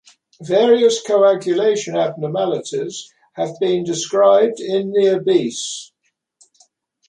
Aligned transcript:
Various 0.41 0.99
coagulation 1.05 1.95
abnormalities 1.95 3.13
have 3.33 3.51
been 3.59 3.83
described 3.83 4.59
in 4.59 4.93
the 4.93 5.17
obese. 5.19 5.91